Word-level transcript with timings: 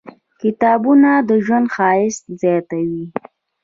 •کتابونه، 0.41 1.11
د 1.29 1.31
ژوند 1.45 1.67
ښایست 1.75 2.23
زیاتوي. 2.41 3.05